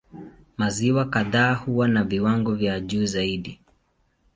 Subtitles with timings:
[0.57, 3.59] Maziwa kadhaa huwa na viwango vya juu zaidi.